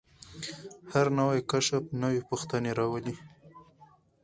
هر 0.93 1.07
نوی 1.17 1.39
کشف 1.51 1.83
نوې 2.01 2.21
پوښتنې 2.29 2.71
راولي. 2.79 3.15